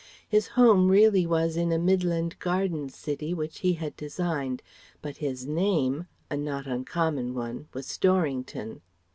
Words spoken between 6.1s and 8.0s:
a not uncommon one was